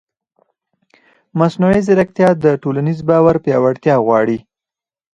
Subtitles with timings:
[1.39, 4.37] مصنوعي ځیرکتیا د ټولنیز باور پیاوړتیا غواړي.